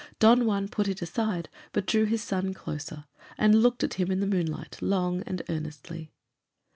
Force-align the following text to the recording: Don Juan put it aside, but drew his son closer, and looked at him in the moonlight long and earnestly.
Don 0.17 0.47
Juan 0.47 0.67
put 0.67 0.87
it 0.87 1.03
aside, 1.03 1.47
but 1.73 1.85
drew 1.85 2.05
his 2.05 2.23
son 2.23 2.55
closer, 2.55 3.05
and 3.37 3.61
looked 3.61 3.83
at 3.83 3.93
him 3.93 4.09
in 4.09 4.19
the 4.19 4.25
moonlight 4.25 4.81
long 4.81 5.21
and 5.27 5.43
earnestly. 5.47 6.11